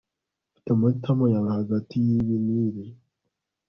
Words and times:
Ufite 0.47 0.67
amahitamo 0.75 1.25
yawe 1.33 1.49
hagati 1.57 1.93
yibi 2.07 2.35
nibi 2.45 2.85